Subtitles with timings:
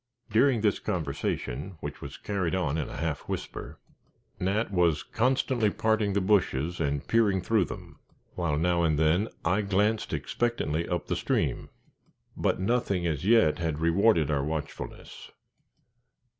[0.31, 3.77] During this conversation, which was carried on in a half whisper,
[4.39, 7.99] Nat was constantly parting the bushes and peering through them,
[8.33, 11.69] while now and then I glanced expectantly up the stream;
[12.35, 15.29] but nothing as yet had rewarded our watchfulness.